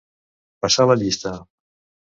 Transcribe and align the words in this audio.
Passar 0.65 0.87
la 0.93 0.97
llista. 1.03 1.37